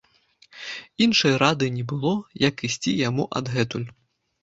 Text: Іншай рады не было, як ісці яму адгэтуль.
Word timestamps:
Іншай 1.07 1.37
рады 1.45 1.69
не 1.77 1.85
было, 1.93 2.17
як 2.49 2.67
ісці 2.71 2.99
яму 3.07 3.23
адгэтуль. 3.41 3.91